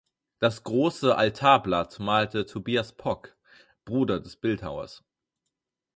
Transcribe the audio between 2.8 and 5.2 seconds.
Pock, Bruder des Bildhauers.